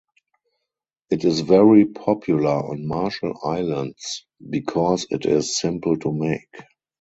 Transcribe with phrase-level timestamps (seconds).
[1.11, 6.63] It is very popular on Marshall Islands because it is simple to make.